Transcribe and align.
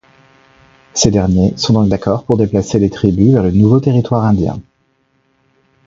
Ces 0.95 1.11
derniers 1.11 1.55
sont 1.57 1.73
donc 1.73 1.87
d'accord 1.89 2.23
pour 2.23 2.35
déplacer 2.35 2.79
les 2.79 2.89
tribus 2.89 3.33
vers 3.33 3.43
le 3.43 3.51
nouveau 3.51 3.79
territoire 3.79 4.25
indien. 4.25 4.59